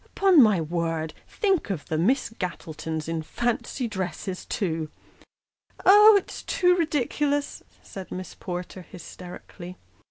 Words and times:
Upon 0.17 0.41
my 0.41 0.59
word! 0.59 1.13
think 1.27 1.69
of 1.69 1.85
the 1.85 1.97
Miss 1.99 2.31
Gattletons 2.39 3.07
in 3.07 3.21
fancy 3.21 3.87
dresses, 3.87 4.45
too!"" 4.45 4.89
Oh, 5.85 6.15
it's 6.17 6.41
too 6.41 6.75
ridiculous!" 6.75 7.61
said 7.83 8.11
Miss 8.11 8.33
Porter, 8.33 8.81
hysterically. 8.81 9.77